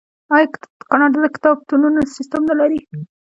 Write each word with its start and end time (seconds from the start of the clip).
آیا 0.35 0.47
کاناډا 0.91 1.17
د 1.21 1.25
کتابتونونو 1.35 1.99
سیستم 2.15 2.41
نلري؟ 2.49 2.79